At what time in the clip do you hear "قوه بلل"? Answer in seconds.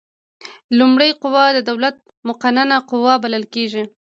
2.89-3.45